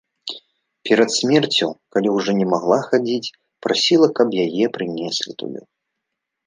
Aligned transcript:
Перад 0.89 1.09
смерцю, 1.17 1.67
калі 1.97 2.09
ўжо 2.17 2.31
не 2.39 2.47
магла 2.55 2.79
хадзіць, 2.89 3.33
прасіла, 3.67 4.07
каб 4.21 4.27
яе 4.47 4.65
прынеслі 4.81 5.31
туды. 5.45 5.59